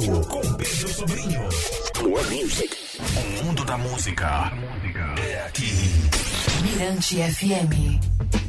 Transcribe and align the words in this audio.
com 0.00 0.54
Pedro 0.54 0.88
Sobrinho. 0.92 1.40
More 2.02 2.24
music. 2.34 2.76
O 3.16 3.44
mundo 3.44 3.64
da 3.64 3.78
música 3.78 4.52
é 5.24 5.46
aqui. 5.46 5.70
Mirante 6.62 7.16
FM. 7.22 8.43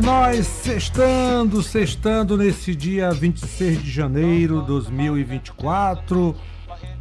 É 0.00 0.02
nós, 0.02 0.46
sextando, 0.46 1.62
sextando 1.62 2.36
nesse 2.36 2.74
dia 2.74 3.10
26 3.10 3.82
de 3.82 3.90
janeiro 3.90 4.62
de 4.62 4.68
2024, 4.68 6.34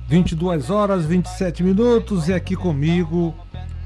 22 0.07 0.69
horas 0.69 1.05
27 1.05 1.63
minutos, 1.63 2.27
e 2.27 2.33
aqui 2.33 2.57
comigo 2.57 3.33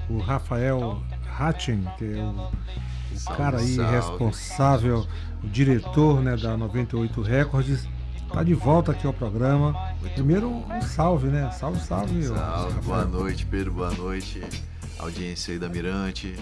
o 0.09 0.17
Rafael 0.17 0.99
Hatchen, 1.37 1.87
que 1.97 2.05
é 2.05 2.23
o, 2.23 2.51
o 3.13 3.37
cara 3.37 3.59
aí 3.59 3.77
responsável, 3.77 5.05
o 5.43 5.47
diretor 5.47 6.21
né, 6.21 6.35
da 6.35 6.57
98 6.57 7.21
Records, 7.21 7.87
tá 8.31 8.41
de 8.41 8.55
volta 8.55 8.93
aqui 8.93 9.05
ao 9.05 9.13
programa. 9.13 9.75
Primeiro 10.15 10.49
um 10.49 10.81
salve, 10.81 11.27
né? 11.27 11.51
Salve, 11.51 11.79
salve. 11.81 12.23
Salve, 12.23 12.81
boa 12.81 13.05
noite, 13.05 13.45
Pedro, 13.45 13.73
boa 13.73 13.91
noite. 13.91 14.41
Audiência 14.97 15.53
aí 15.53 15.59
da 15.59 15.69
Mirante. 15.69 16.35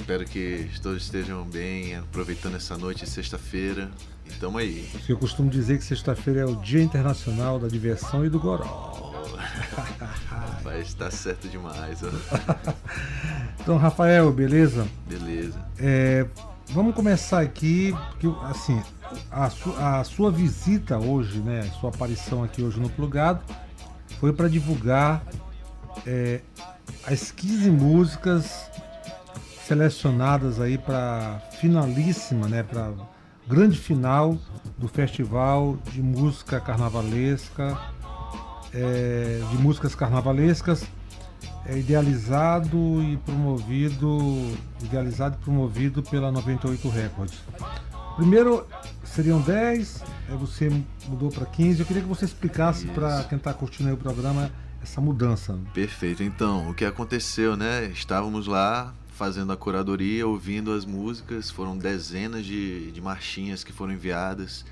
Espero 0.00 0.24
que 0.24 0.68
todos 0.82 1.02
estejam 1.04 1.44
bem, 1.44 1.94
aproveitando 1.96 2.56
essa 2.56 2.76
noite 2.76 3.04
de 3.04 3.10
sexta-feira. 3.10 3.90
E 4.26 4.30
tamo 4.34 4.58
aí. 4.58 4.88
Eu 5.08 5.16
costumo 5.16 5.48
dizer 5.50 5.78
que 5.78 5.84
sexta-feira 5.84 6.40
é 6.40 6.44
o 6.44 6.56
Dia 6.56 6.82
Internacional 6.82 7.58
da 7.58 7.68
Diversão 7.68 8.24
e 8.24 8.28
do 8.28 8.40
Goró. 8.40 9.12
Vai 10.62 10.80
estar 10.80 11.10
certo 11.10 11.48
demais, 11.48 12.00
ó. 12.02 12.10
Então, 13.60 13.76
Rafael, 13.76 14.32
beleza? 14.32 14.88
Beleza. 15.06 15.58
É, 15.78 16.26
vamos 16.70 16.94
começar 16.94 17.40
aqui, 17.40 17.94
porque 18.08 18.26
assim, 18.44 18.82
a, 19.30 19.50
su- 19.50 19.74
a 19.78 20.02
sua 20.02 20.30
visita 20.32 20.98
hoje, 20.98 21.38
né, 21.40 21.60
a 21.60 21.78
sua 21.78 21.90
aparição 21.90 22.42
aqui 22.42 22.62
hoje 22.62 22.80
no 22.80 22.88
Plugado, 22.88 23.42
foi 24.18 24.32
para 24.32 24.48
divulgar 24.48 25.22
é, 26.06 26.40
as 27.06 27.30
15 27.30 27.70
músicas 27.70 28.69
selecionadas 29.70 30.60
aí 30.60 30.76
para 30.76 31.40
finalíssima, 31.60 32.48
né, 32.48 32.64
para 32.64 32.92
grande 33.46 33.78
final 33.78 34.36
do 34.76 34.88
Festival 34.88 35.78
de 35.92 36.02
Música 36.02 36.60
Carnavalesca, 36.60 37.78
é, 38.74 39.40
de 39.48 39.58
músicas 39.58 39.94
carnavalescas 39.94 40.84
é 41.64 41.78
idealizado 41.78 43.00
e 43.00 43.16
promovido, 43.18 44.18
idealizado 44.82 45.36
e 45.40 45.44
promovido 45.44 46.02
pela 46.02 46.32
98 46.32 46.88
Records. 46.88 47.38
Primeiro 48.16 48.66
seriam 49.04 49.40
10, 49.40 50.02
aí 50.30 50.36
você 50.36 50.68
mudou 51.06 51.30
para 51.30 51.46
15. 51.46 51.78
Eu 51.78 51.86
queria 51.86 52.02
que 52.02 52.08
você 52.08 52.24
explicasse 52.24 52.86
para 52.86 53.22
quem 53.24 53.38
está 53.38 53.54
curtindo 53.54 53.88
aí 53.88 53.94
o 53.94 53.98
programa 53.98 54.50
essa 54.82 55.00
mudança. 55.00 55.56
Perfeito. 55.72 56.24
Então, 56.24 56.68
o 56.68 56.74
que 56.74 56.84
aconteceu, 56.84 57.56
né? 57.56 57.84
Estávamos 57.86 58.48
lá 58.48 58.92
fazendo 59.20 59.52
a 59.52 59.56
curadoria, 59.56 60.26
ouvindo 60.26 60.72
as 60.72 60.86
músicas, 60.86 61.50
foram 61.50 61.76
dezenas 61.76 62.42
de, 62.42 62.90
de 62.90 63.02
marchinhas 63.02 63.62
que 63.62 63.70
foram 63.70 63.92
enviadas. 63.92 64.64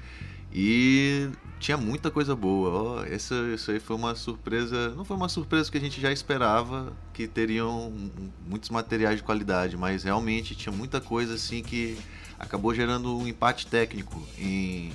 E 0.51 1.29
tinha 1.61 1.77
muita 1.77 2.11
coisa 2.11 2.35
boa. 2.35 2.71
Ó, 2.71 3.05
essa, 3.05 3.35
isso 3.55 3.71
aí 3.71 3.79
foi 3.79 3.95
uma 3.95 4.15
surpresa, 4.15 4.89
não 4.97 5.05
foi 5.05 5.19
uma 5.19 5.29
surpresa 5.29 5.71
que 5.71 5.77
a 5.77 5.81
gente 5.81 6.01
já 6.01 6.11
esperava 6.11 6.95
que 7.13 7.29
teriam 7.29 7.93
muitos 8.49 8.71
materiais 8.71 9.19
de 9.19 9.23
qualidade, 9.23 9.77
mas 9.77 10.05
realmente 10.05 10.55
tinha 10.55 10.73
muita 10.75 10.99
coisa 10.99 11.35
assim 11.35 11.63
que 11.63 11.99
acabou 12.39 12.75
gerando 12.75 13.19
um 13.19 13.29
empate 13.29 13.67
técnico 13.67 14.27
em, 14.39 14.95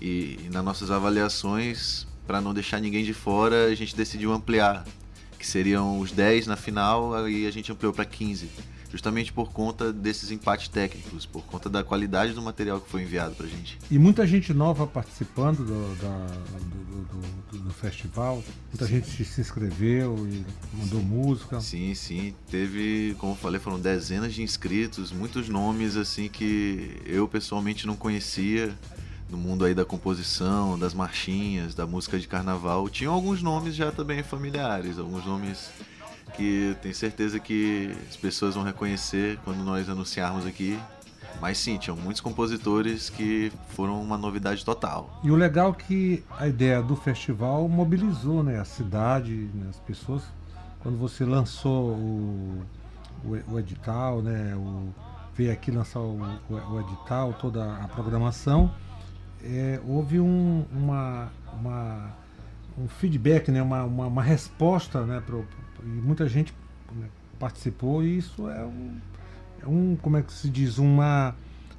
e, 0.00 0.38
e 0.46 0.48
nas 0.50 0.64
nossas 0.64 0.90
avaliações, 0.90 2.06
para 2.26 2.40
não 2.40 2.54
deixar 2.54 2.80
ninguém 2.80 3.04
de 3.04 3.12
fora, 3.12 3.66
a 3.66 3.74
gente 3.74 3.94
decidiu 3.94 4.32
ampliar, 4.32 4.86
que 5.42 5.48
seriam 5.48 5.98
os 5.98 6.12
10 6.12 6.46
na 6.46 6.54
final, 6.56 7.12
aí 7.16 7.48
a 7.48 7.50
gente 7.50 7.72
ampliou 7.72 7.92
para 7.92 8.04
15, 8.04 8.48
justamente 8.92 9.32
por 9.32 9.50
conta 9.52 9.92
desses 9.92 10.30
empates 10.30 10.68
técnicos, 10.68 11.26
por 11.26 11.42
conta 11.46 11.68
da 11.68 11.82
qualidade 11.82 12.32
do 12.32 12.40
material 12.40 12.80
que 12.80 12.88
foi 12.88 13.02
enviado 13.02 13.34
pra 13.34 13.48
gente. 13.48 13.76
E 13.90 13.98
muita 13.98 14.24
gente 14.24 14.54
nova 14.54 14.86
participando 14.86 15.64
do, 15.64 15.96
da- 15.96 16.26
do- 16.60 17.58
do- 17.58 17.58
do- 17.64 17.72
festival, 17.72 18.40
muita 18.70 18.86
gente 18.86 19.24
se 19.24 19.40
inscreveu 19.40 20.28
e 20.30 20.44
mandou 20.76 21.02
música. 21.02 21.60
Sim, 21.60 21.92
sim, 21.96 22.32
teve, 22.48 23.16
como 23.18 23.32
eu 23.32 23.36
falei, 23.36 23.58
foram 23.58 23.80
dezenas 23.80 24.32
de 24.32 24.42
inscritos, 24.42 25.10
muitos 25.10 25.48
nomes 25.48 25.96
assim 25.96 26.28
que 26.28 27.00
eu 27.04 27.26
pessoalmente 27.26 27.84
não 27.84 27.96
conhecia 27.96 28.72
no 29.32 29.38
mundo 29.38 29.64
aí 29.64 29.74
da 29.74 29.84
composição, 29.84 30.78
das 30.78 30.92
marchinhas, 30.92 31.74
da 31.74 31.86
música 31.86 32.18
de 32.18 32.28
carnaval. 32.28 32.86
Tinham 32.90 33.14
alguns 33.14 33.42
nomes 33.42 33.74
já 33.74 33.90
também 33.90 34.22
familiares, 34.22 34.98
alguns 34.98 35.24
nomes 35.24 35.70
que 36.36 36.76
tenho 36.82 36.94
certeza 36.94 37.40
que 37.40 37.96
as 38.08 38.16
pessoas 38.16 38.54
vão 38.54 38.62
reconhecer 38.62 39.38
quando 39.42 39.64
nós 39.64 39.88
anunciarmos 39.88 40.44
aqui. 40.44 40.78
Mas 41.40 41.56
sim, 41.56 41.78
tinham 41.78 41.96
muitos 41.96 42.20
compositores 42.20 43.08
que 43.08 43.50
foram 43.70 44.00
uma 44.02 44.18
novidade 44.18 44.62
total. 44.64 45.18
E 45.24 45.30
o 45.30 45.34
legal 45.34 45.70
é 45.70 45.82
que 45.82 46.24
a 46.38 46.46
ideia 46.46 46.82
do 46.82 46.94
festival 46.94 47.66
mobilizou 47.68 48.42
né, 48.42 48.60
a 48.60 48.66
cidade, 48.66 49.50
né, 49.54 49.66
as 49.70 49.78
pessoas. 49.78 50.22
Quando 50.80 50.98
você 50.98 51.24
lançou 51.24 51.94
o, 51.94 52.62
o, 53.24 53.54
o 53.54 53.58
edital, 53.58 54.20
né, 54.20 54.54
o, 54.54 54.92
veio 55.34 55.50
aqui 55.50 55.70
lançar 55.70 56.00
o, 56.00 56.20
o, 56.50 56.74
o 56.74 56.80
edital, 56.80 57.32
toda 57.32 57.76
a 57.76 57.88
programação, 57.88 58.70
é, 59.44 59.80
houve 59.86 60.20
um, 60.20 60.64
uma, 60.72 61.30
uma- 61.52 62.10
um 62.78 62.88
feedback, 62.88 63.50
né, 63.50 63.62
uma, 63.62 63.84
uma, 63.84 64.06
uma 64.06 64.22
resposta, 64.22 65.04
né, 65.04 65.22
pro, 65.24 65.42
pro- 65.74 65.84
e 65.86 65.88
muita 66.00 66.28
gente 66.28 66.54
né, 66.94 67.06
participou 67.38 68.02
e 68.02 68.18
isso 68.18 68.48
é 68.48 68.64
um, 68.64 68.96
é 69.62 69.66
um, 69.66 69.96
como 70.00 70.16
é 70.16 70.22
que 70.22 70.32
se 70.32 70.48
diz, 70.48 70.78
uma, 70.78 71.34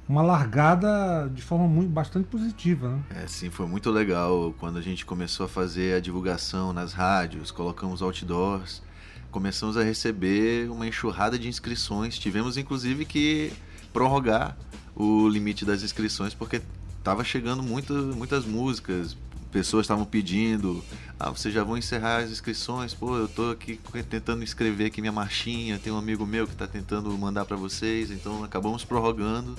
uma 0.08 0.22
largada 0.22 1.28
de 1.34 1.42
forma 1.42 1.66
muito, 1.66 1.90
bastante 1.90 2.26
positiva, 2.28 2.90
né? 2.90 3.02
É, 3.24 3.26
sim, 3.26 3.50
foi 3.50 3.66
muito 3.66 3.90
legal 3.90 4.54
quando 4.58 4.78
a 4.78 4.82
gente 4.82 5.04
começou 5.04 5.46
a 5.46 5.48
fazer 5.48 5.96
a 5.96 6.00
divulgação 6.00 6.72
nas 6.72 6.92
rádios, 6.92 7.50
colocamos 7.50 8.00
outdoors, 8.02 8.82
começamos 9.30 9.76
a 9.76 9.82
receber 9.82 10.70
uma 10.70 10.86
enxurrada 10.86 11.36
de 11.38 11.48
inscrições. 11.48 12.16
Tivemos 12.18 12.56
inclusive 12.56 13.04
que 13.04 13.52
prorrogar 13.92 14.56
o 14.94 15.26
limite 15.28 15.64
das 15.64 15.82
inscrições 15.82 16.34
porque 16.34 16.62
estava 17.04 17.22
chegando 17.22 17.62
muito, 17.62 17.92
muitas 18.16 18.46
músicas, 18.46 19.14
pessoas 19.52 19.84
estavam 19.84 20.06
pedindo, 20.06 20.82
ah, 21.20 21.28
vocês 21.28 21.52
já 21.52 21.62
vão 21.62 21.76
encerrar 21.76 22.22
as 22.22 22.30
inscrições, 22.30 22.94
pô, 22.94 23.14
eu 23.18 23.28
tô 23.28 23.50
aqui 23.50 23.78
tentando 24.08 24.42
escrever 24.42 24.86
aqui 24.86 25.02
minha 25.02 25.12
marchinha, 25.12 25.78
tem 25.78 25.92
um 25.92 25.98
amigo 25.98 26.24
meu 26.24 26.46
que 26.46 26.54
está 26.54 26.66
tentando 26.66 27.10
mandar 27.18 27.44
para 27.44 27.58
vocês, 27.58 28.10
então 28.10 28.42
acabamos 28.42 28.86
prorrogando. 28.86 29.54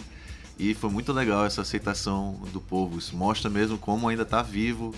E 0.58 0.74
foi 0.74 0.90
muito 0.90 1.14
legal 1.14 1.46
essa 1.46 1.62
aceitação 1.62 2.42
do 2.52 2.60
povo. 2.60 2.98
Isso 2.98 3.16
mostra 3.16 3.50
mesmo 3.50 3.78
como 3.78 4.08
ainda 4.08 4.24
está 4.24 4.42
vivo, 4.42 4.96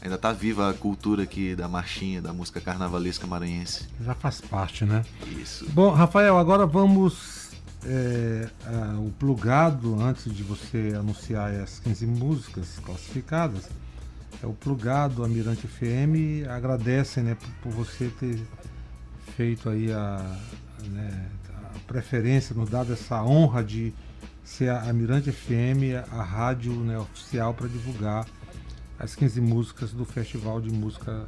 ainda 0.00 0.14
está 0.14 0.32
viva 0.32 0.70
a 0.70 0.72
cultura 0.72 1.24
aqui 1.24 1.54
da 1.54 1.68
marchinha, 1.68 2.22
da 2.22 2.32
música 2.32 2.62
carnavalesca 2.62 3.26
maranhense. 3.26 3.88
Já 4.02 4.14
faz 4.14 4.40
parte, 4.40 4.86
né? 4.86 5.04
Isso. 5.38 5.68
Bom, 5.70 5.90
Rafael, 5.90 6.38
agora 6.38 6.64
vamos 6.64 7.39
é, 7.84 8.48
o 8.98 9.10
plugado, 9.18 10.00
antes 10.00 10.32
de 10.32 10.42
você 10.42 10.92
anunciar 10.96 11.50
as 11.52 11.78
15 11.80 12.06
músicas 12.06 12.78
classificadas, 12.84 13.68
é 14.42 14.46
o 14.46 14.52
plugado, 14.52 15.24
a 15.24 15.28
Mirante 15.28 15.66
FM 15.66 16.48
agradece 16.48 17.20
né, 17.20 17.34
por, 17.34 17.48
por 17.62 17.72
você 17.72 18.10
ter 18.18 18.40
feito 19.36 19.68
aí 19.68 19.92
a, 19.92 20.36
né, 20.88 21.28
a 21.48 21.78
preferência, 21.86 22.54
nos 22.54 22.70
dado 22.70 22.92
essa 22.92 23.22
honra 23.22 23.62
de 23.62 23.92
ser 24.44 24.70
a, 24.70 24.88
a 24.88 24.92
Mirante 24.92 25.30
FM, 25.30 25.96
a 26.10 26.22
rádio 26.22 26.72
né, 26.72 26.98
oficial 26.98 27.54
para 27.54 27.68
divulgar 27.68 28.26
as 28.98 29.14
15 29.14 29.40
músicas 29.40 29.92
do 29.92 30.04
Festival 30.04 30.60
de 30.60 30.70
Música, 30.70 31.26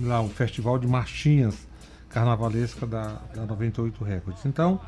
lá, 0.00 0.22
o 0.22 0.28
Festival 0.28 0.78
de 0.78 0.86
Marchinhas 0.86 1.68
Carnavalesca 2.08 2.86
da, 2.86 3.20
da 3.34 3.46
98 3.46 4.02
Records. 4.04 4.44
Então, 4.44 4.80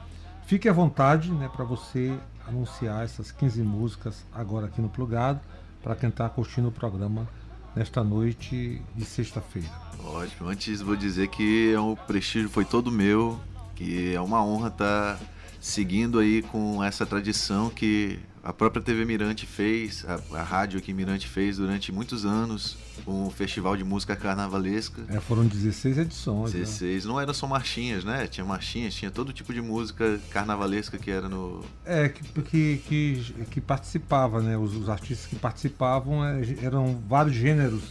fique 0.47 0.69
à 0.69 0.73
vontade 0.73 1.31
né, 1.33 1.51
para 1.55 1.65
você 1.65 2.19
anunciar 2.47 3.05
essas 3.05 3.31
15 3.31 3.63
músicas 3.63 4.25
agora 4.33 4.67
aqui 4.67 4.81
no 4.81 4.89
Plugado, 4.89 5.41
para 5.83 5.95
quem 5.95 6.09
está 6.09 6.29
curtindo 6.29 6.69
o 6.69 6.73
programa 6.73 7.29
nesta 7.75 8.05
noite 8.05 8.83
de 8.95 9.05
sexta-feira. 9.05 9.71
Ótimo. 10.05 10.49
Antes 10.49 10.81
vou 10.81 10.97
dizer 10.97 11.29
que 11.29 11.73
é 11.73 11.81
um 11.81 11.95
prestígio 11.95 12.49
foi 12.49 12.65
todo 12.65 12.91
meu, 12.91 13.41
que 13.75 14.15
é 14.15 14.21
uma 14.21 14.45
honra 14.45 14.69
estar 14.69 15.17
tá 15.17 15.25
seguindo 15.61 16.19
aí 16.19 16.43
com 16.43 16.83
essa 16.83 17.07
tradição 17.07 17.71
que 17.71 18.19
a 18.43 18.53
própria 18.53 18.83
TV 18.83 19.05
Mirante 19.05 19.47
fez, 19.47 20.05
a, 20.07 20.39
a 20.39 20.43
rádio 20.43 20.79
aqui 20.79 20.93
Mirante 20.93 21.29
fez 21.29 21.59
durante 21.59 21.93
muitos 21.93 22.25
anos, 22.25 22.77
um 23.07 23.31
festival 23.31 23.77
de 23.77 23.85
música 23.85 24.17
carnavalesca. 24.17 25.03
É, 25.09 25.21
foram 25.21 25.47
16 25.47 25.99
edições. 25.99 26.53
16. 26.53 27.05
Né? 27.05 27.11
Não 27.13 27.21
eram 27.21 27.33
só 27.33 27.47
marchinhas, 27.47 28.05
né? 28.05 28.27
Tinha 28.27 28.45
marchinhas, 28.45 28.95
tinha 28.95 29.11
todo 29.11 29.33
tipo 29.33 29.55
de 29.55 29.61
música 29.61 30.19
carnavalesca 30.31 30.99
que 30.99 31.11
era 31.11 31.29
no. 31.29 31.65
É, 31.85 32.09
que, 32.09 32.43
que, 32.43 32.83
que, 32.85 33.35
que 33.51 33.61
participava, 33.61 34.41
né? 34.41 34.57
Os, 34.57 34.75
os 34.75 34.89
artistas 34.89 35.27
que 35.27 35.37
participavam 35.37 36.25
é, 36.25 36.43
eram 36.63 37.01
vários 37.09 37.37
gêneros, 37.37 37.83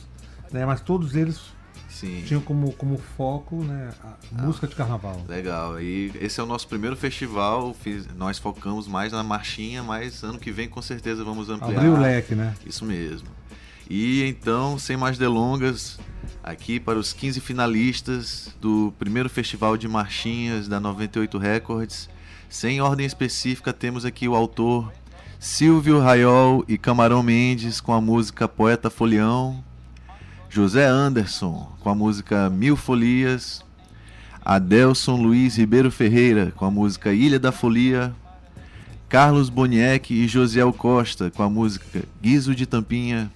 né? 0.51 0.65
Mas 0.65 0.81
todos 0.81 1.15
eles 1.15 1.39
Sim. 2.01 2.23
tinham 2.25 2.41
como, 2.41 2.73
como 2.73 2.97
foco 2.97 3.63
né, 3.63 3.91
a 4.03 4.07
ah, 4.07 4.41
música 4.41 4.65
de 4.65 4.75
carnaval. 4.75 5.23
Legal. 5.27 5.79
E 5.79 6.11
esse 6.19 6.39
é 6.39 6.43
o 6.43 6.47
nosso 6.47 6.67
primeiro 6.67 6.97
festival. 6.97 7.75
Fiz, 7.75 8.07
nós 8.17 8.39
focamos 8.39 8.87
mais 8.87 9.11
na 9.11 9.21
marchinha, 9.21 9.83
mas 9.83 10.23
ano 10.23 10.39
que 10.39 10.51
vem 10.51 10.67
com 10.67 10.81
certeza 10.81 11.23
vamos 11.23 11.47
ampliar. 11.47 11.77
Abrir 11.77 11.89
o 11.89 11.99
leque, 11.99 12.33
né? 12.33 12.55
Isso 12.65 12.83
mesmo. 12.85 13.27
E 13.87 14.23
então, 14.23 14.79
sem 14.79 14.97
mais 14.97 15.19
delongas, 15.19 15.99
aqui 16.43 16.79
para 16.79 16.97
os 16.97 17.13
15 17.13 17.39
finalistas 17.39 18.49
do 18.59 18.91
primeiro 18.97 19.29
festival 19.29 19.77
de 19.77 19.87
marchinhas 19.87 20.67
da 20.67 20.79
98 20.79 21.37
Records. 21.37 22.09
Sem 22.49 22.81
ordem 22.81 23.05
específica, 23.05 23.71
temos 23.71 24.05
aqui 24.05 24.27
o 24.27 24.35
autor 24.35 24.91
Silvio 25.39 25.99
Raiol 25.99 26.65
e 26.67 26.79
Camarão 26.79 27.21
Mendes 27.21 27.79
com 27.79 27.93
a 27.93 28.01
música 28.01 28.47
Poeta 28.47 28.89
Folião, 28.89 29.63
José 30.51 30.85
Anderson 30.85 31.71
com 31.79 31.89
a 31.89 31.95
música 31.95 32.49
Mil 32.49 32.75
Folias, 32.75 33.63
Adelson 34.43 35.15
Luiz 35.15 35.55
Ribeiro 35.55 35.89
Ferreira 35.89 36.51
com 36.57 36.65
a 36.65 36.69
música 36.69 37.13
Ilha 37.13 37.39
da 37.39 37.53
Folia, 37.53 38.13
Carlos 39.07 39.49
Boniek 39.49 40.13
e 40.13 40.27
Josiel 40.27 40.73
Costa 40.73 41.31
com 41.31 41.41
a 41.41 41.49
música 41.49 42.03
Guizo 42.21 42.53
de 42.53 42.65
Tampinha, 42.65 43.31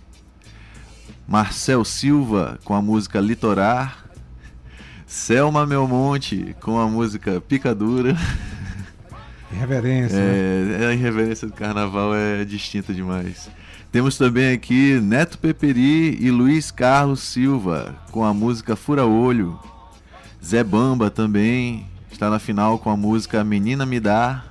Marcel 1.26 1.86
Silva 1.86 2.60
com 2.66 2.74
a 2.74 2.82
música 2.82 3.22
Litorar, 3.22 4.06
Selma 5.08 5.66
Melmonte 5.66 6.54
com 6.60 6.78
a 6.78 6.86
música 6.86 7.40
Picadura. 7.40 8.14
Irreverência. 9.54 10.18
É, 10.18 10.80
né? 10.80 10.88
a 10.88 10.94
irreverência 10.94 11.48
do 11.48 11.54
carnaval 11.54 12.14
é 12.14 12.44
distinta 12.44 12.94
demais. 12.94 13.50
Temos 13.92 14.18
também 14.18 14.54
aqui 14.54 15.00
Neto 15.00 15.38
Peperi 15.38 16.18
e 16.22 16.30
Luiz 16.30 16.70
Carlos 16.70 17.22
Silva 17.22 17.96
com 18.12 18.24
a 18.24 18.34
música 18.34 18.76
Fura 18.76 19.06
Olho. 19.06 19.60
Zé 20.44 20.64
Bamba 20.64 21.10
também 21.10 21.88
está 22.12 22.30
na 22.30 22.40
final 22.40 22.78
com 22.78 22.90
a 22.90 22.98
música 22.98 23.44
Menina 23.44 23.86
Me 23.86 24.00
Dá. 24.00 24.44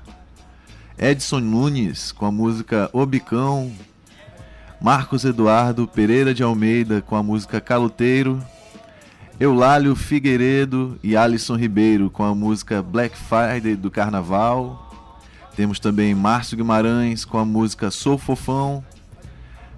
Edson 0.99 1.41
Nunes 1.41 2.13
com 2.13 2.27
a 2.27 2.33
música 2.33 2.89
Obicão. 2.93 3.73
Marcos 4.81 5.25
Eduardo 5.25 5.87
Pereira 5.87 6.35
de 6.35 6.43
Almeida 6.43 7.03
com 7.03 7.17
a 7.17 7.23
música 7.23 7.61
Caluteiro. 7.61 8.43
Eulálio 9.39 9.97
Figueiredo 9.97 10.99
e 11.03 11.17
Alisson 11.17 11.57
Ribeiro 11.57 12.09
com 12.09 12.23
a 12.23 12.35
música 12.35 12.83
Black 12.83 13.17
Friday 13.17 13.75
do 13.75 13.91
Carnaval. 13.91 14.91
Temos 15.57 15.79
também 15.79 16.15
Márcio 16.15 16.57
Guimarães 16.57 17.25
com 17.25 17.39
a 17.39 17.45
música 17.45 17.91
Sou 17.91 18.17
Fofão. 18.17 18.85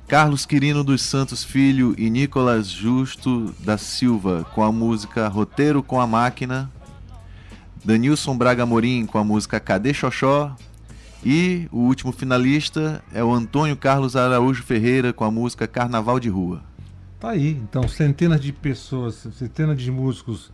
Carlos 0.08 0.46
Quirino 0.46 0.84
dos 0.84 1.02
Santos 1.02 1.42
Filho 1.42 1.92
e 1.98 2.08
Nicolas 2.08 2.68
Justo 2.68 3.52
da 3.58 3.76
Silva 3.76 4.46
com 4.54 4.62
a 4.62 4.70
música 4.70 5.26
Roteiro 5.26 5.82
com 5.82 6.00
a 6.00 6.06
Máquina, 6.06 6.70
Danilson 7.84 8.38
Braga 8.38 8.64
Morim 8.64 9.04
com 9.04 9.18
a 9.18 9.24
música 9.24 9.58
Cadê 9.58 9.92
Xoxó 9.92 10.54
e 11.24 11.66
o 11.72 11.78
último 11.78 12.12
finalista 12.12 13.02
é 13.12 13.24
o 13.24 13.32
Antônio 13.32 13.76
Carlos 13.76 14.14
Araújo 14.14 14.62
Ferreira 14.62 15.12
com 15.12 15.24
a 15.24 15.30
música 15.30 15.66
Carnaval 15.66 16.20
de 16.20 16.28
Rua. 16.28 16.62
Tá 17.18 17.30
aí, 17.30 17.50
então 17.50 17.88
centenas 17.88 18.40
de 18.40 18.52
pessoas, 18.52 19.26
centenas 19.36 19.76
de 19.76 19.90
músicos 19.90 20.52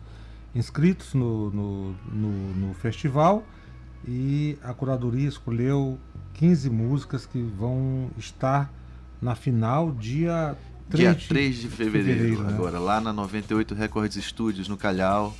inscritos 0.55 1.13
no, 1.13 1.51
no, 1.51 1.95
no, 2.11 2.53
no 2.55 2.73
festival 2.73 3.43
e 4.07 4.57
a 4.63 4.73
curadoria 4.73 5.29
escolheu 5.29 5.99
15 6.33 6.71
músicas 6.71 7.27
que 7.27 7.39
vão 7.39 8.09
estar 8.17 8.73
na 9.23 9.35
final, 9.35 9.91
dia 9.91 10.55
3 10.89 11.17
dia 11.17 11.27
3 11.27 11.57
de 11.61 11.67
fevereiro, 11.69 12.19
fevereiro 12.19 12.43
né? 12.43 12.53
agora, 12.53 12.77
lá 12.77 12.99
na 12.99 13.13
98 13.13 13.73
Records 13.73 14.23
Studios, 14.23 14.67
no 14.67 14.77
Calhau. 14.77 15.35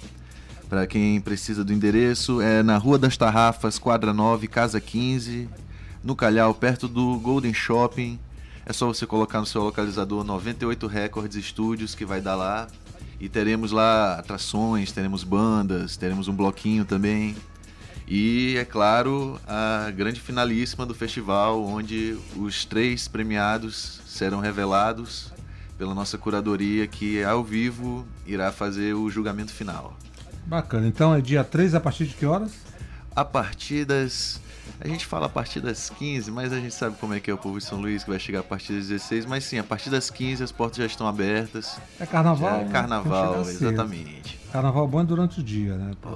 Para 0.69 0.87
quem 0.87 1.19
precisa 1.21 1.63
do 1.63 1.71
endereço, 1.71 2.41
é 2.41 2.63
na 2.63 2.77
Rua 2.77 2.97
das 2.97 3.15
Tarrafas, 3.15 3.77
quadra 3.77 4.13
9, 4.13 4.47
casa 4.47 4.81
15, 4.81 5.47
no 6.03 6.15
Calhau, 6.15 6.53
perto 6.55 6.87
do 6.87 7.19
Golden 7.19 7.53
Shopping. 7.53 8.17
É 8.65 8.71
só 8.73 8.87
você 8.87 9.05
colocar 9.05 9.39
no 9.39 9.45
seu 9.45 9.61
localizador 9.61 10.23
98 10.23 10.87
Records 10.87 11.45
Studios 11.45 11.93
que 11.93 12.05
vai 12.05 12.21
dar 12.21 12.35
lá. 12.35 12.67
E 13.19 13.29
teremos 13.29 13.71
lá 13.71 14.15
atrações, 14.15 14.91
teremos 14.91 15.23
bandas, 15.23 15.95
teremos 15.97 16.27
um 16.27 16.33
bloquinho 16.33 16.85
também. 16.85 17.35
E, 18.07 18.55
é 18.57 18.65
claro, 18.65 19.39
a 19.47 19.89
grande 19.91 20.19
finalíssima 20.19 20.85
do 20.85 20.93
festival, 20.93 21.63
onde 21.63 22.17
os 22.35 22.65
três 22.65 23.07
premiados 23.07 24.01
serão 24.05 24.39
revelados 24.39 25.31
pela 25.77 25.95
nossa 25.95 26.17
curadoria, 26.17 26.85
que 26.85 27.23
ao 27.23 27.43
vivo 27.43 28.05
irá 28.25 28.51
fazer 28.51 28.93
o 28.93 29.09
julgamento 29.09 29.51
final. 29.51 29.97
Bacana. 30.45 30.87
Então 30.87 31.13
é 31.13 31.21
dia 31.21 31.43
3 31.43 31.75
a 31.75 31.79
partir 31.79 32.05
de 32.05 32.13
que 32.13 32.25
horas? 32.25 32.51
A 33.15 33.23
partir 33.23 33.85
das. 33.85 34.41
A 34.79 34.87
gente 34.87 35.05
fala 35.05 35.27
a 35.27 35.29
partir 35.29 35.61
das 35.61 35.89
15, 35.89 36.31
mas 36.31 36.51
a 36.51 36.59
gente 36.59 36.73
sabe 36.73 36.97
como 36.99 37.13
é 37.13 37.19
que 37.19 37.29
é 37.31 37.33
o 37.33 37.37
povo 37.37 37.57
de 37.57 37.63
São 37.63 37.79
Luís, 37.79 38.03
que 38.03 38.09
vai 38.09 38.19
chegar 38.19 38.39
a 38.39 38.43
partir 38.43 38.73
das 38.73 38.87
16. 38.87 39.25
Mas 39.25 39.45
sim, 39.45 39.57
a 39.57 39.63
partir 39.63 39.89
das 39.89 40.09
15 40.09 40.43
as 40.43 40.51
portas 40.51 40.77
já 40.77 40.85
estão 40.85 41.07
abertas. 41.07 41.79
É 41.99 42.05
carnaval? 42.05 42.61
é 42.61 42.65
carnaval, 42.65 43.41
exatamente. 43.41 44.39
Carnaval 44.51 44.87
bom 44.87 45.01
é 45.01 45.03
durante 45.05 45.39
o 45.39 45.43
dia, 45.43 45.75
né? 45.77 45.91
Pô, 46.01 46.09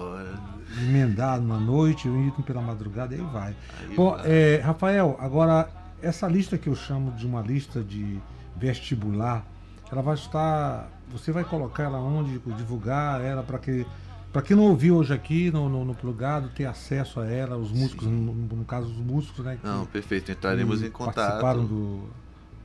emendado 0.84 1.46
na 1.46 1.60
noite, 1.60 2.08
o 2.08 2.28
item 2.28 2.44
pela 2.44 2.62
madrugada, 2.62 3.16
e 3.16 3.20
aí 3.20 3.26
vai. 3.26 3.56
Aí 3.82 3.96
Bom, 3.96 4.12
vai. 4.12 4.32
É, 4.32 4.62
Rafael, 4.64 5.18
agora, 5.20 5.70
essa 6.02 6.28
lista 6.28 6.58
que 6.58 6.68
eu 6.68 6.76
chamo 6.76 7.12
de 7.12 7.26
uma 7.26 7.42
lista 7.42 7.84
de 7.84 8.20
vestibular, 8.56 9.46
ela 9.92 10.02
vai 10.02 10.16
estar. 10.16 10.90
Você 11.10 11.32
vai 11.32 11.44
colocar 11.44 11.84
ela 11.84 12.00
onde? 12.00 12.40
Divulgar 12.40 13.22
ela 13.22 13.44
para 13.44 13.60
que. 13.60 13.86
Para 14.32 14.42
quem 14.42 14.58
não 14.58 14.66
ouviu 14.66 14.98
hoje 14.98 15.14
aqui 15.14 15.50
no, 15.50 15.70
no, 15.70 15.86
no, 15.86 15.96
plugado, 15.96 16.50
ter 16.50 16.66
acesso 16.66 17.20
a 17.20 17.26
ela, 17.26 17.58
os 17.58 17.72
músicos, 17.72 18.06
no, 18.06 18.34
no, 18.34 18.66
caso 18.66 18.88
os 18.88 18.98
músicos, 18.98 19.44
né? 19.44 19.58
não, 19.64 19.86
perfeito, 19.86 20.30
entraremos 20.32 20.84
em 20.84 20.92
contato. 20.92 21.16
Participaram 21.16 21.66
do, 21.66 22.10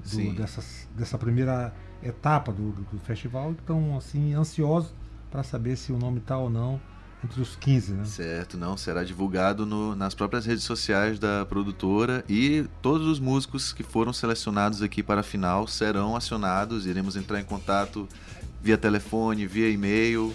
do 0.05 0.35
dessas, 0.35 0.89
dessa 0.95 1.17
primeira 1.17 1.73
etapa 2.03 2.53
do, 2.53 2.73
do, 2.73 2.83
do 2.83 2.99
festival, 3.05 3.53
estão 3.53 3.97
assim, 3.97 4.35
ansiosos 4.35 4.93
para 5.31 5.43
saber 5.45 5.77
se 5.77 5.93
o 5.93 5.99
nome 5.99 6.19
está 6.19 6.37
ou 6.37 6.51
não 6.51 6.81
entre 7.25 7.41
os 7.41 7.55
15, 7.57 7.93
né? 7.93 8.05
Certo, 8.05 8.57
não, 8.57 8.77
será 8.77 9.05
divulgado 9.05 9.65
no, 9.65 9.95
nas 9.95 10.15
próprias 10.15 10.45
redes 10.45 10.65
sociais 10.65 11.19
da 11.19 11.47
produtora 11.47 12.25
e 12.29 12.67
todos 12.81 13.07
os 13.07 13.21
músicos 13.21 13.73
que 13.73 13.83
foram 13.83 14.13
selecionados 14.13 14.83
aqui 14.83 15.03
para 15.03 15.21
a 15.21 15.25
final 15.25 15.67
serão 15.67 16.17
acionados, 16.17 16.87
iremos 16.87 17.17
entrar 17.17 17.41
em 17.41 17.45
contato 17.45 18.09
via 18.61 18.79
telefone, 18.79 19.47
via 19.47 19.69
e-mail, 19.69 20.35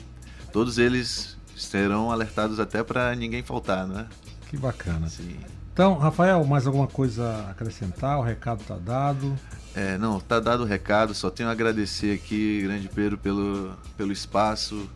todos 0.52 0.78
eles 0.78 1.38
serão 1.56 2.12
alertados 2.12 2.60
até 2.60 2.84
para 2.84 3.16
ninguém 3.16 3.44
faltar, 3.44 3.88
né? 3.88 4.08
Que 4.50 4.58
bacana. 4.58 5.10
Sim. 5.10 5.38
Então, 5.74 5.96
Rafael, 5.98 6.44
mais 6.44 6.66
alguma 6.66 6.88
coisa 6.88 7.24
a 7.24 7.52
acrescentar? 7.52 8.18
O 8.18 8.24
recado 8.24 8.62
está 8.62 8.78
dado? 8.78 9.38
É, 9.76 9.98
não, 9.98 10.18
está 10.18 10.40
dado 10.40 10.64
o 10.64 10.66
recado, 10.66 11.14
só 11.14 11.30
tenho 11.30 11.50
a 11.50 11.52
agradecer 11.52 12.16
aqui, 12.16 12.62
grande 12.64 12.90
Pedro, 12.90 13.18
pelo, 13.18 13.76
pelo 13.96 14.12
espaço, 14.12 14.90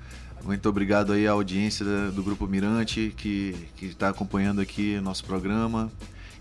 muito 0.44 0.68
obrigado 0.68 1.14
aí 1.14 1.28
à 1.28 1.32
audiência 1.32 1.86
do 2.12 2.24
Grupo 2.24 2.48
Mirante 2.48 3.14
que 3.16 3.56
está 3.82 4.10
acompanhando 4.10 4.62
aqui 4.62 5.00
nosso 5.00 5.24
programa. 5.24 5.92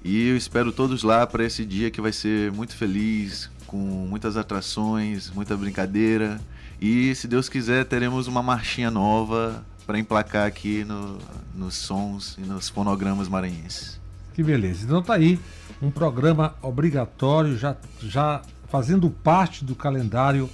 E 0.02 0.28
eu 0.28 0.36
espero 0.36 0.72
todos 0.72 1.02
lá 1.02 1.26
para 1.26 1.44
esse 1.44 1.64
dia 1.64 1.90
que 1.90 2.00
vai 2.00 2.12
ser 2.12 2.50
muito 2.52 2.74
feliz, 2.74 3.50
com 3.66 3.76
muitas 3.76 4.36
atrações, 4.36 5.30
muita 5.30 5.56
brincadeira. 5.56 6.40
E 6.80 7.14
se 7.14 7.28
Deus 7.28 7.48
quiser, 7.48 7.84
teremos 7.84 8.26
uma 8.26 8.42
marchinha 8.42 8.90
nova 8.90 9.62
para 9.86 9.98
emplacar 9.98 10.46
aqui 10.46 10.84
no, 10.84 11.18
nos 11.54 11.74
sons 11.74 12.38
e 12.38 12.40
nos 12.40 12.68
fonogramas 12.68 13.28
maranhenses. 13.28 14.00
Que 14.32 14.42
beleza. 14.42 14.84
Então 14.84 15.02
tá 15.02 15.14
aí 15.14 15.38
um 15.82 15.90
programa 15.90 16.54
obrigatório, 16.62 17.58
já, 17.58 17.76
já 18.00 18.40
fazendo 18.70 19.10
parte 19.10 19.64
do 19.64 19.74
calendário 19.74 20.48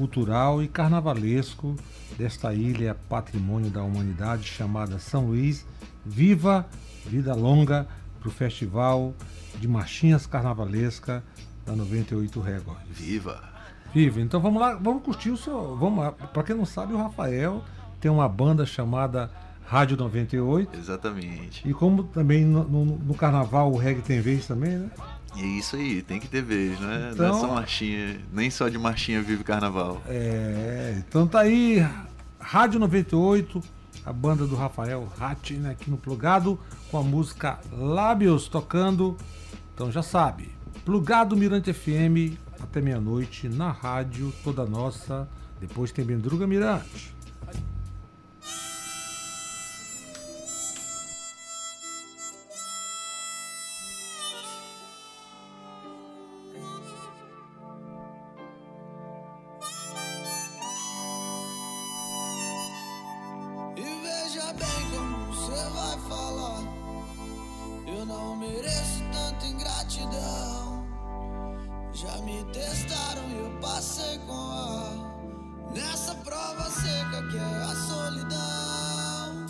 cultural 0.00 0.62
e 0.62 0.66
carnavalesco 0.66 1.76
desta 2.16 2.54
ilha 2.54 2.96
patrimônio 3.06 3.70
da 3.70 3.82
humanidade 3.82 4.44
chamada 4.44 4.98
São 4.98 5.26
Luís. 5.26 5.66
Viva, 6.06 6.66
vida 7.04 7.34
longa 7.34 7.86
para 8.18 8.28
o 8.30 8.32
Festival 8.32 9.12
de 9.58 9.68
Marchinhas 9.68 10.24
Carnavalesca 10.24 11.22
da 11.66 11.76
98 11.76 12.40
Records. 12.40 12.82
Viva! 12.88 13.42
Viva! 13.92 14.22
Então 14.22 14.40
vamos 14.40 14.58
lá, 14.58 14.74
vamos 14.74 15.02
curtir 15.02 15.32
o 15.32 15.36
seu. 15.36 15.76
Vamos. 15.76 16.14
Para 16.32 16.44
quem 16.44 16.56
não 16.56 16.64
sabe, 16.64 16.94
o 16.94 16.96
Rafael 16.96 17.62
tem 18.00 18.10
uma 18.10 18.26
banda 18.26 18.64
chamada 18.64 19.30
Rádio 19.66 19.98
98. 19.98 20.78
Exatamente. 20.78 21.68
E 21.68 21.74
como 21.74 22.04
também 22.04 22.42
no, 22.42 22.64
no, 22.64 22.84
no 22.86 23.14
carnaval 23.14 23.70
o 23.70 23.76
reggae 23.76 24.00
tem 24.00 24.22
vez 24.22 24.46
também, 24.46 24.78
né? 24.78 24.90
É 25.42 25.46
isso 25.46 25.76
aí, 25.76 26.02
tem 26.02 26.20
que 26.20 26.28
ter 26.28 26.42
vez, 26.42 26.78
né? 26.80 27.10
Então- 27.12 27.28
Não 27.28 27.36
é 27.36 27.40
só 27.40 27.54
marchinha, 27.54 28.20
nem 28.32 28.50
só 28.50 28.68
de 28.68 28.78
marchinha 28.78 29.22
vive 29.22 29.42
carnaval. 29.42 30.02
É, 30.06 30.96
então 30.98 31.26
tá 31.26 31.40
aí, 31.40 31.86
Rádio 32.38 32.78
98, 32.80 33.62
a 34.04 34.12
banda 34.12 34.46
do 34.46 34.54
Rafael 34.54 35.08
Hatin 35.18 35.66
aqui 35.66 35.90
no 35.90 35.96
Plugado, 35.96 36.58
com 36.90 36.98
a 36.98 37.02
música 37.02 37.58
Lábios 37.72 38.48
tocando. 38.48 39.16
Então 39.74 39.90
já 39.90 40.02
sabe, 40.02 40.50
Plugado 40.84 41.36
Mirante 41.36 41.72
FM, 41.72 42.36
até 42.62 42.80
meia-noite, 42.82 43.48
na 43.48 43.70
rádio 43.72 44.32
toda 44.44 44.66
nossa. 44.66 45.26
Depois 45.60 45.92
tem 45.92 46.04
Bendruga 46.04 46.46
Mirante. 46.46 47.14
Eu 68.00 68.06
não 68.06 68.34
mereço 68.34 69.02
tanta 69.12 69.46
ingratidão. 69.46 70.86
Já 71.92 72.16
me 72.22 72.42
testaram 72.44 73.28
e 73.28 73.36
eu 73.36 73.60
passei 73.60 74.18
com 74.20 74.32
ar. 74.32 75.70
Nessa 75.74 76.14
prova 76.14 76.70
seca 76.70 77.22
que 77.28 77.36
é 77.36 77.62
a 77.62 77.74
solidão. 77.74 79.46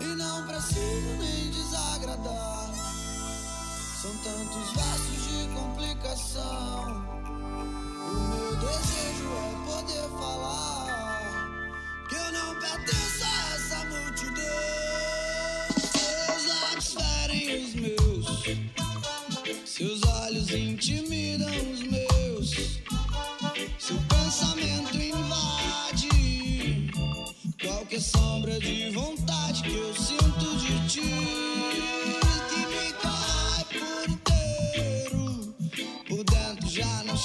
E 0.00 0.04
não 0.16 0.44
preciso 0.48 1.16
nem 1.20 1.48
desagradar. 1.52 2.72
São 4.02 4.10
tantos 4.16 4.72
versos 4.72 5.28
de 5.28 5.48
complicação. 5.54 7.06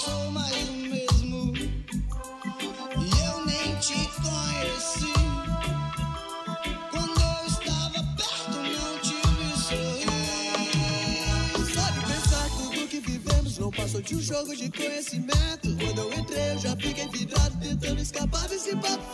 Sou 0.02 0.32
mais 0.32 0.70
o 0.70 0.74
mesmo. 0.74 1.54
E 1.56 3.10
eu 3.28 3.46
nem 3.46 3.76
te 3.76 4.00
conheci. 4.24 5.14
Quando 6.90 7.22
eu 7.22 7.48
estava 7.48 8.02
perto, 8.18 8.58
não 8.78 9.00
te 9.06 9.16
vi 9.38 9.52
sorrir. 9.68 10.10
Sabe 11.76 12.00
pensar 12.08 12.50
tudo 12.58 12.88
que 12.88 13.00
vivemos 13.00 13.60
não 13.60 13.70
passou 13.70 14.02
de 14.02 14.16
um 14.16 14.22
jogo 14.22 14.56
de 14.56 14.72
conhecimento. 14.72 15.76
Quando 15.80 16.00
eu 16.00 16.14
entrei, 16.14 16.54
eu 16.54 16.58
já 16.58 16.76
fiquei 16.76 17.08
vidrado, 17.08 17.58
tentando 17.60 18.02
escapar 18.02 18.48
desse 18.48 18.76
papo 18.78 19.11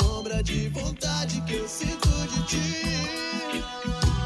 sombra 0.00 0.42
de 0.42 0.68
vontade 0.68 1.40
que 1.42 1.54
eu 1.54 1.68
sinto 1.68 2.08
de 2.28 2.42
ti. 2.46 2.72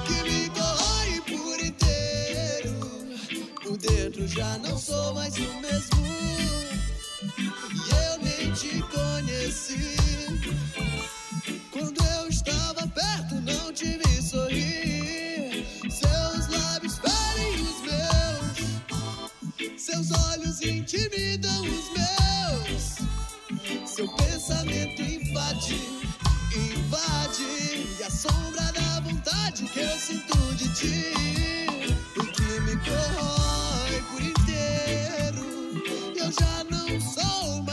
Que 0.06 0.22
me 0.28 0.50
corrói 0.50 1.20
por 1.28 1.64
inteiro. 1.64 2.74
Por 3.62 3.76
dentro 3.78 4.26
já 4.26 4.58
não 4.58 4.76
sou 4.76 5.14
mais 5.14 5.36
o 5.36 5.60
mesmo. 5.60 6.19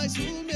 Sou 0.10 0.44
mais 0.44 0.47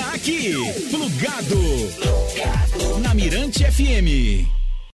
Termina 0.00 0.14
aqui, 0.14 0.54
Plugado. 0.90 1.60
Na 3.02 3.12
Mirante 3.14 3.64
FM. 3.64 4.49